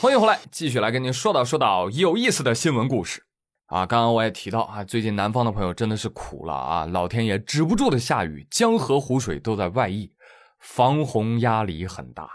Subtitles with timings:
[0.00, 3.24] 欢迎回来，继续来跟您说道说道有意思的新闻故事
[3.66, 3.84] 啊！
[3.84, 10.12] 刚刚我也提到啊，最近南方的朋友真的是苦了啊，老天爷止不住的下雨，江河湖水都在外溢，
[10.60, 12.30] 防洪压力很大。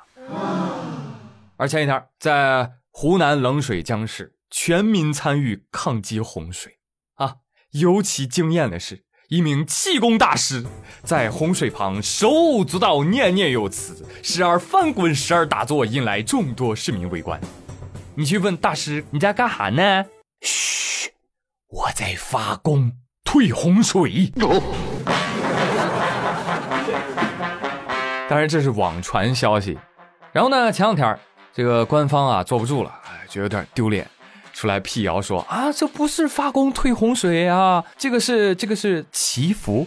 [1.55, 6.79] 而前一天在湖南冷水江市，全民参与抗击洪水
[7.13, 7.37] 啊，
[7.71, 9.05] 尤其惊艳的是。
[9.29, 10.63] 一名气功大师
[11.03, 17.39] 在洪水旁手舞足蹈、念念有词，时而翻滚，时而打坐，引来众多市民围观。
[18.15, 20.05] 你去问大师：“你在干哈呢
[20.41, 21.09] ？”“嘘，
[21.69, 22.91] 我在发功
[23.23, 24.31] 退洪水。”
[28.29, 29.77] 当然这是网传消息。
[30.31, 31.19] 然后呢，前两天
[31.53, 34.07] 这个官方啊坐不住了，哎，就有点丢脸。
[34.53, 39.85] 出来辟谣说啊，这不是发功退洪水啊，这个是这个是祈福，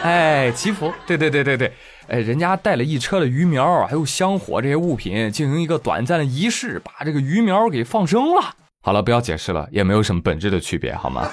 [0.00, 1.72] 哎，祈福，对对对对对，
[2.06, 8.54] 哎，人家带了一车的鱼苗，还有香火这些物品，进行一个短暂的仪式，把这个鱼苗给放生了。
[8.80, 11.28] 好了，不要解释了，也没有什么本质的区别，好吗？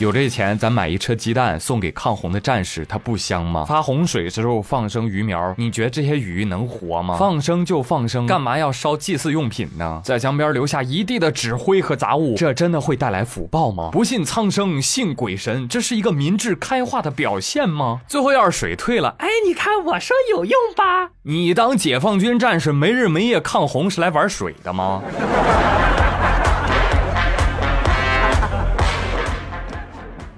[0.00, 3.66] 有这钱，咱买一车鸡蛋送给抗洪的战士，它不香吗？
[3.66, 7.18] 发洪水时候放生鱼苗，你觉得这些鱼能活吗？
[7.18, 10.00] 放生就放生，干嘛要烧祭祀用品呢？
[10.02, 13.90] 在江边留下一地的纸灰和杂物，这真的会带来福报吗？
[13.92, 18.00] 不信苍生，信鬼神，这是一个民智开化的表现吗？
[18.08, 21.10] 最后要是水退了，哎，你看我说有用吧？
[21.24, 25.02] 你当解放军战士没日没夜抗洪是来玩水的吗？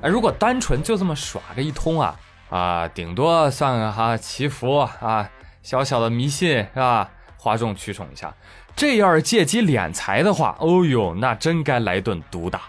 [0.02, 2.16] 哎，如果单纯就这么耍个一通啊
[2.50, 5.30] 啊，顶多算个哈祈福啊，
[5.62, 7.08] 小小的迷信是吧？
[7.36, 8.34] 哗众取宠一下。
[8.74, 12.62] 这要是借机敛财的话，哦呦，那真该来顿毒打，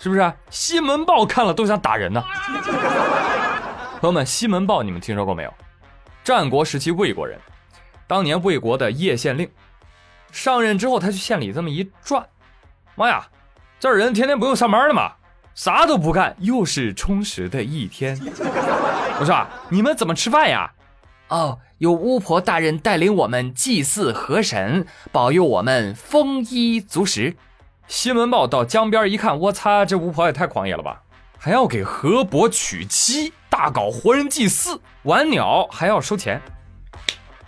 [0.00, 0.32] 是不是？
[0.50, 2.24] 西门豹看了都想打人呢。
[4.00, 5.54] 朋友们，西门豹你们听说过没有？
[6.24, 7.38] 战国时期魏国人，
[8.06, 9.48] 当年魏国的叶县令，
[10.32, 12.26] 上任之后他去县里这么一转，
[12.96, 13.28] 妈呀，
[13.78, 15.12] 这人天天不用上班了吗？
[15.58, 18.16] 啥都不干，又是充实的一天。
[19.18, 20.70] 我说，你们怎么吃饭呀？
[21.30, 27.36] 哦，有巫婆大人带领我们祭祀河神，保佑我们丰衣足食。
[27.88, 31.02] 西门豹到江边一看，我擦，这巫婆也太狂野了吧！
[31.36, 36.40] 还要给河伯娶妻，大搞活人祭祀，玩鸟还要收钱。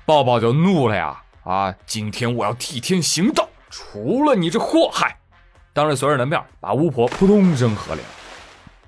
[0.05, 1.23] 豹豹就怒了呀！
[1.45, 5.20] 啊，今天我要替天行道，除了你这祸害。
[5.73, 8.01] 当着所有人的面，把巫婆扑通扔河里。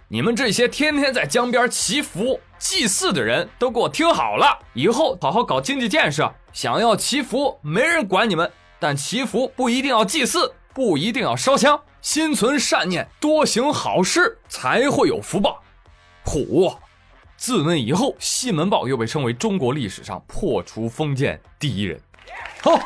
[0.08, 6.30] 你们这些天天在江边祈福祭祀的人都给我听好了，以后好好搞经济建设。
[6.52, 15.62] 想要祈福，没人管你们，但祈福不一定要祭祀，不一定要烧香，心存善念，多行好事，才会有福报。
[16.24, 16.74] 虎！
[17.38, 21.98] 自那以后，西门豹又被称为中国历史上破除封建第一人。
[22.60, 22.78] 好。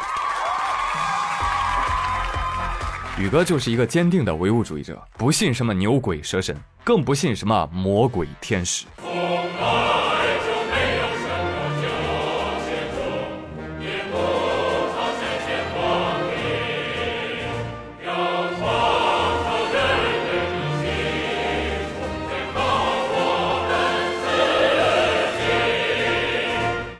[3.19, 6.55] 宇哥就是一个坚定的唯物主义者，不信什么牛鬼蛇神，
[6.85, 8.85] 更不信什么魔鬼天使。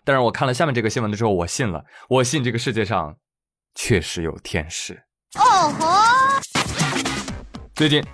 [0.03, 3.17] 但是我看了下面这个新闻的时候，我信了，我信这个世界上
[3.75, 5.03] 确实有天使。
[5.57, 5.87] 哦吼！
[7.75, 8.05] 最近，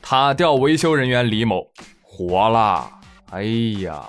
[0.00, 1.66] 塔吊维修人员李某
[2.00, 2.88] 火了。
[3.32, 3.42] 哎
[3.80, 4.00] 呀，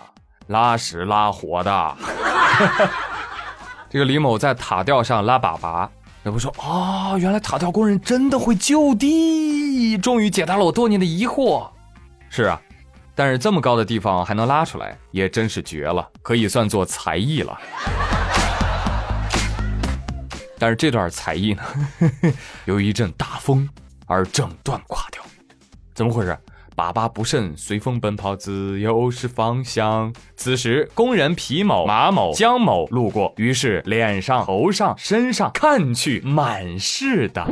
[0.48, 1.98] 拉屎拉活的。
[3.90, 5.90] 这个李某在塔吊上拉粑粑，
[6.22, 11.68] 有不说啊，原来塔吊工人真的会就地，终于解答了我多年的疑惑。
[12.30, 12.62] 是啊，
[13.16, 17.60] 但是这么高的地方还能拉出来，也真是绝了，可以算作才艺了。
[20.64, 21.62] 但是这段才艺呢，
[22.64, 23.68] 由于一阵大风
[24.08, 25.22] 而整段垮掉，
[25.94, 26.38] 怎么回事？
[26.78, 30.14] 粑粑不慎随风奔跑，自由是方向。
[30.38, 37.46] 此时，工人皮某、马某、江某路过，于是脸上、头上、身上看去满是的。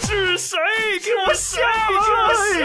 [0.00, 0.58] 是谁
[1.04, 1.60] 给我下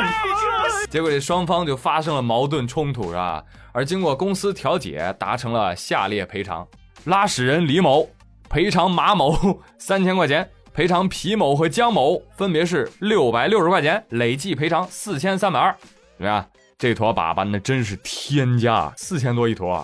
[0.01, 0.87] 来？
[0.89, 3.43] 结果这双方就发生了矛盾冲突，是吧？
[3.71, 6.67] 而经过公司调解，达成了下列赔偿。
[7.05, 8.09] 拉屎人李某
[8.49, 9.37] 赔偿马某
[9.79, 15.75] 三千块钱，赔偿皮某和江某分别是六百六十块钱，累计赔偿四千三百二。
[16.17, 16.45] 怎么样？
[16.77, 19.73] 这坨粑粑那真是天价，四千多一坨。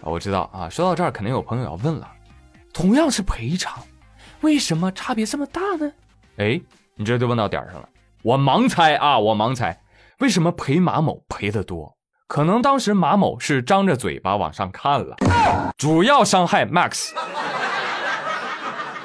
[0.00, 0.68] 啊，我知道啊。
[0.68, 2.10] 说到这儿，肯定有朋友要问了：
[2.72, 3.82] 同样是赔偿，
[4.40, 5.92] 为什么差别这么大呢？
[6.38, 6.58] 哎，
[6.94, 7.88] 你这就问到点上了。
[8.22, 9.78] 我盲猜啊，我盲猜，
[10.20, 11.94] 为什么赔马某赔的多？
[12.28, 15.16] 可能当时马某是张着嘴巴往上看了，
[15.78, 17.08] 主要伤害 Max，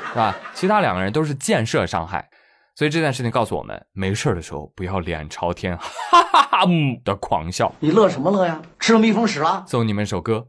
[0.10, 0.36] 是吧？
[0.54, 2.30] 其他两个人都是建设伤害，
[2.76, 6.68] 所以这件事情告诉我们，没事的时候不要脸朝天，哈哈哈
[7.06, 7.74] 的狂笑。
[7.80, 8.62] 你乐什么乐呀？
[8.78, 9.64] 吃了蜜蜂屎了？
[9.66, 10.48] 送你们首歌，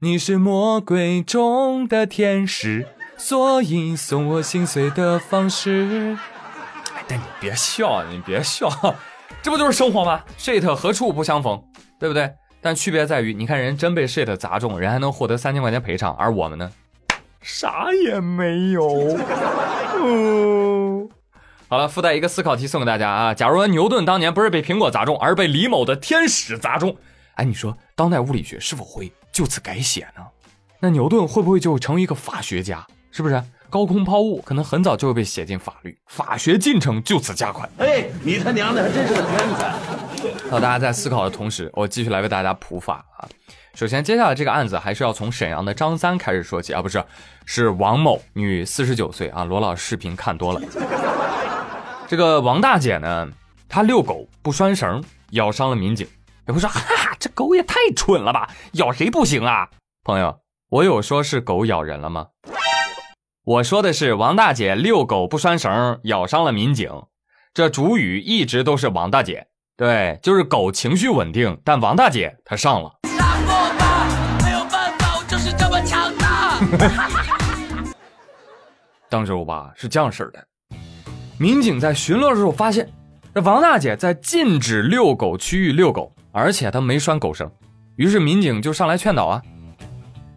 [0.00, 6.18] 你是魔鬼中的天使，所以送我心碎的方式。
[6.96, 8.68] 哎，但你别笑，你别笑，
[9.40, 11.62] 这不就是生活吗？shit 何处不相逢，
[12.02, 12.28] 对不对？
[12.60, 16.68] 但区别在于，你看人真被 shit 砸中，人还能获得三千块钱赔偿，而我们呢？
[17.40, 19.16] 啥也没有。
[21.68, 23.32] 好了，附带一个思考题送给大家啊！
[23.32, 26.96] 假如牛顿当年不是被苹果砸中，而是被李某的天使砸中，
[27.34, 30.26] 哎，你说当代物理学是否会就此改写呢？
[30.80, 32.84] 那牛顿会不会就成为一个法学家？
[33.12, 33.40] 是不是？
[33.70, 37.68] 高空抛物可能很早就会被写进法律，法学进程就此加快。
[37.78, 39.72] 哎，你他娘的还真是个天才！
[40.50, 43.28] 好，大家在思考的同时，我继续来为大家普法啊。
[43.74, 47.02] 首先，接下来这个案子还是要从沈阳的张三开始说起啊，不是，
[47.46, 49.44] 是王某，女，四十九岁啊。
[49.44, 50.60] 罗老师视频看多了，
[52.06, 53.28] 这个王大姐呢，
[53.68, 56.06] 她遛狗不拴绳，咬伤了民警。
[56.46, 59.68] 有朋友说，哈哈，这狗也太蠢了吧，咬谁不行啊？
[60.04, 62.26] 朋友，我有说是狗咬人了吗？
[63.44, 66.90] 我说的是王大姐遛狗不拴绳，咬伤了民警。
[67.54, 69.48] 这主语一直都是王大姐，
[69.82, 72.92] 对，就是狗情绪稳定，但王大姐她上了。
[79.08, 80.46] 当时我吧是这样式的，
[81.36, 82.88] 民警在巡逻的时候发现，
[83.34, 87.50] 这王大姐在禁止遛狗区域遛狗，而且她没拴狗绳，
[87.96, 89.42] 于是民警就上来劝导啊。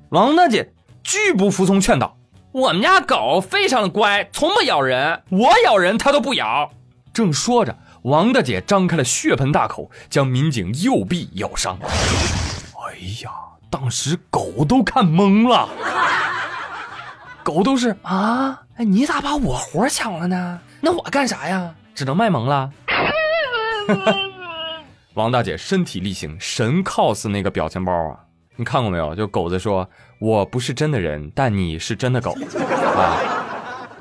[0.10, 2.18] 王大姐拒不服从劝导，
[2.52, 6.72] 我们家狗非常的乖，从不咬人，我咬人它都不咬。
[7.14, 11.76] 正说着，王大姐张开了血盆大口，将民警右臂咬伤。
[11.82, 13.32] 哎呀，
[13.68, 15.68] 当时狗都看懵了。
[17.44, 20.60] 狗都是啊，哎，你咋把我活抢了呢？
[20.82, 21.74] 那我干啥呀？
[21.96, 22.72] 只能卖萌了。
[25.16, 28.20] 王大姐身体力行，神 cos 那个表情包啊，
[28.56, 29.16] 你看过没有？
[29.16, 29.90] 就狗子说
[30.22, 32.38] ：“我不是真的人，但你是真的狗。”
[32.96, 33.18] 啊，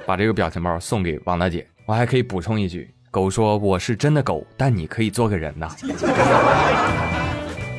[0.04, 1.66] 把这个表情包送给王大姐。
[1.86, 5.68] 我还可以补充一句：狗说：“我是真的狗，但你可以做个人呐。”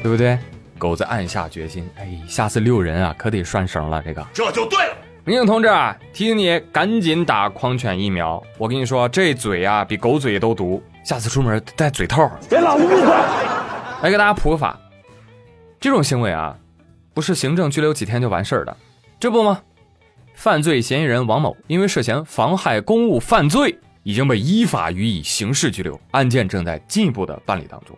[0.01, 0.39] 对不对？
[0.77, 4.01] 狗子暗下决心，哎，下次遛人啊，可得拴绳了。
[4.01, 4.95] 这个这就对了。
[5.25, 8.41] 民警同志啊，提醒你赶紧打狂犬疫苗。
[8.57, 12.31] 我跟你说，这嘴啊比狗嘴都毒，下次出门戴嘴套。
[12.49, 13.03] 给老子闭嘴！
[14.03, 14.79] 来给大家普个法，
[15.81, 16.55] 这种行为啊，
[17.13, 18.77] 不是行政拘留几天就完事儿的，
[19.19, 19.59] 这不吗？
[20.33, 27.97] 犯罪嫌疑人王某因为涉嫌妨害公务犯罪，已经被依法予以刑事拘留，案件正在进一步的办理当中。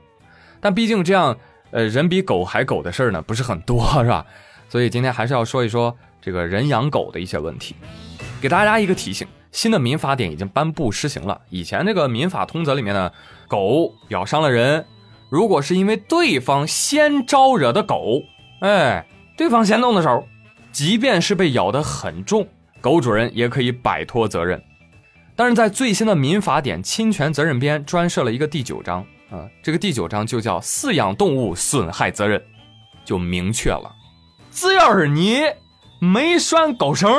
[0.62, 1.38] 但毕竟这样，
[1.71, 4.25] 呃，人比狗还狗的事儿呢，不是很多，是吧？
[4.69, 5.95] 所以今天还是要说一说。
[6.19, 7.75] 这个人养狗的一些问题，
[8.42, 11.39] 给大家一个提醒：新的民法典已经颁布施行了。
[11.50, 13.12] 以前这个民法通则里面呢，
[13.48, 14.86] 狗咬伤了人，
[15.30, 18.24] 如果是因为对方先招惹的狗，
[18.62, 19.06] 哎，
[19.38, 20.27] 对方先动的手，
[20.71, 22.45] 即便是被咬得很重，
[22.81, 24.62] 狗主人也可以摆脱责任。
[25.38, 29.00] 但是在最新的民法典侵权责任编专设了一个第九章
[29.30, 32.44] 啊，这个第九章就叫饲养动物损害责任，
[33.06, 33.89] 就明确了，
[34.51, 35.44] 只要是你。
[36.00, 37.10] 没拴狗绳，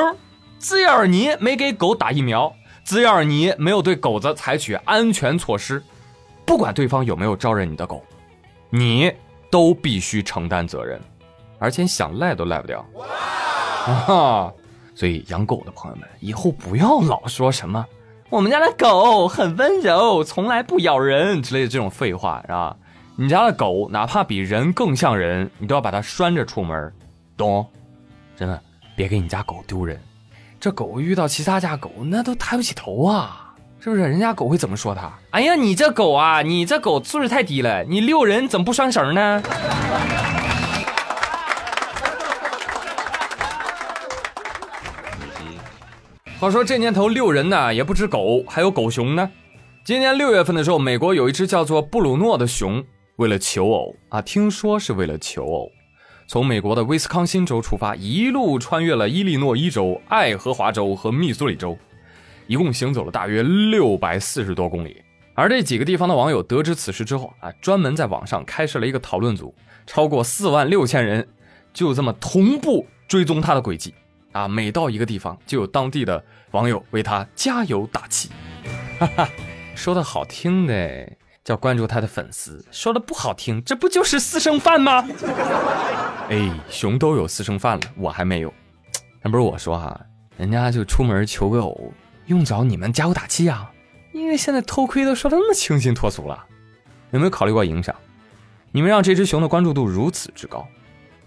[0.57, 2.49] 只要你没给狗打疫苗，
[2.85, 5.83] 只要你没有对狗子采取安全措施，
[6.45, 8.01] 不管对方有没有招惹你的狗，
[8.69, 9.11] 你
[9.51, 10.97] 都必须承担责任，
[11.57, 12.85] 而且想赖都赖不掉。
[14.07, 14.49] 啊！
[14.95, 17.85] 所以养狗的朋友们，以后不要老说什么
[18.29, 22.75] 我们家的狗很温柔，从来不咬人之类的这种废话，是吧？
[23.15, 26.93] 你家的狗哪怕比人更像人，你都要把它拴着出门，
[27.35, 27.65] 懂？
[28.37, 28.61] 真的。
[28.95, 29.99] 别给你家狗丢人，
[30.59, 34.03] 这狗遇到其他家狗，那都抬不起头啊，是不是？
[34.03, 35.11] 人家狗会怎么说它？
[35.31, 39.41] 哎呀，你这狗啊，你这狗素质太低了，你遛人怎么不拴绳呢？
[46.39, 49.29] 话说这年头遛人呢，也不止狗，还有狗熊呢。
[49.83, 52.81] 今年六月份的时候，美国有一只叫做布鲁诺的熊，
[53.17, 55.69] 为了求偶啊，听说是为了求偶。
[56.27, 61.77] 从美国的威斯康星州出发，一路穿越了伊利诺伊州、爱荷华州和密苏里州，
[62.47, 65.03] 一共行走了大约六百四十多公里。
[65.35, 69.53] 而这几个地方的网友得知此事之后啊，专门在网上开设了一个讨论组，
[69.85, 71.27] 超过四万六千人，
[71.73, 73.93] 就这么同步追踪他的轨迹
[74.31, 74.47] 啊。
[74.47, 78.29] 每到一个地方，就有当地的网友为他加油打气。
[78.99, 79.29] 哈哈，
[79.75, 81.11] 说的好听的，
[81.43, 82.63] 叫关注他的粉丝。
[82.71, 85.07] 说的不好听，这不就是私生饭吗？
[86.29, 88.53] 哎，熊都有私生饭了，我还没有。
[89.21, 89.99] 那不是我说哈，
[90.37, 91.91] 人家就出门求个偶，
[92.27, 93.71] 用着你们加油打气啊？
[94.11, 96.45] 因为现在偷窥都说的那么清新脱俗了，
[97.11, 97.95] 有没有考虑过影响？
[98.71, 100.67] 你们让这只熊的关注度如此之高，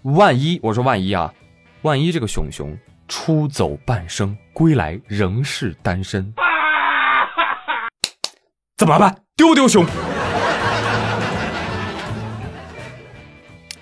[0.03, 1.33] 万一我说万一啊，
[1.81, 2.77] 万一这个熊熊
[3.15, 6.33] 出走半生，归来仍是单身，
[8.75, 9.15] 怎么办？
[9.35, 9.85] 丢丢熊？
[9.85, 9.89] 啊，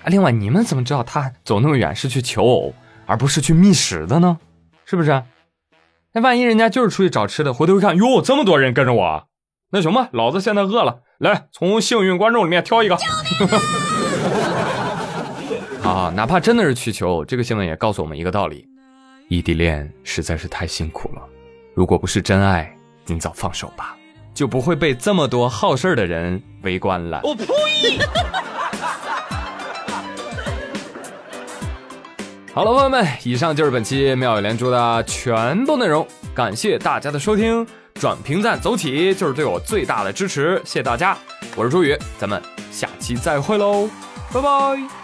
[0.08, 2.74] 另外你们怎么知道他走那么远是去求偶，
[3.06, 4.38] 而不是去觅食的呢？
[4.84, 5.22] 是不是？
[6.12, 9.28] 那万一人家就是出去找吃的，回头一看，哟，这么多人跟着我，
[9.70, 12.98] 那行吧，老子现在饿了，来，从幸运观众里面挑一个。
[15.82, 18.68] 啊，哪怕真的是去求偶，这个新闻也告诉我们一个道理：
[19.28, 21.22] 异地恋实在是太辛苦了。
[21.74, 22.74] 如果不是真爱，
[23.04, 23.96] 尽早放手吧，
[24.34, 27.20] 就不会被这么多好事儿的人围观了。
[27.24, 27.46] 我呸！
[32.54, 36.06] 好了，朋友们，以上就是本期妙语连珠的全部内容。
[36.34, 41.16] 感谢大家的收听，转评赞走起，就是对我最大的支持，谢谢大家。
[41.56, 43.88] 我是朱宇，咱们下期再会喽，
[44.32, 45.01] 拜拜。